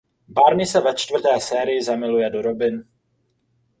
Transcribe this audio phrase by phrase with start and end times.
[0.37, 2.83] Barney se ve čtvrté sérii zamiluje do Robin.